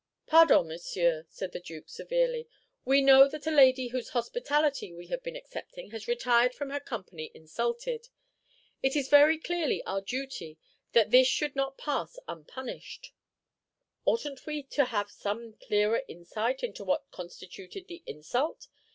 "Pardon, 0.25 0.67
monsieur," 0.67 1.27
said 1.29 1.51
the 1.51 1.59
Duke, 1.59 1.87
severely. 1.87 2.47
"We 2.83 3.03
know 3.03 3.27
that 3.27 3.45
a 3.45 3.51
lady 3.51 3.89
whose 3.89 4.09
hospitality 4.09 4.91
we 4.91 5.05
have 5.09 5.21
been 5.21 5.35
accepting 5.35 5.91
has 5.91 6.07
retired 6.07 6.55
from 6.55 6.71
her 6.71 6.79
company 6.79 7.31
insulted. 7.35 8.07
It 8.81 8.95
is 8.95 9.09
very 9.09 9.37
clearly 9.37 9.83
our 9.83 10.01
duty 10.01 10.57
that 10.93 11.11
this 11.11 11.27
should 11.27 11.55
not 11.55 11.77
pass 11.77 12.17
unpunished." 12.27 13.13
"Oughtn't 14.03 14.47
we 14.47 14.63
to 14.71 14.85
have 14.85 15.11
some 15.11 15.53
clearer 15.67 16.01
insight 16.07 16.63
into 16.63 16.83
what 16.83 17.11
constituted 17.11 17.87
the 17.87 18.01
insult? 18.07 18.69